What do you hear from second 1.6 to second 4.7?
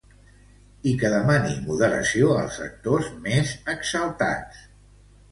moderació als sectors més exaltats.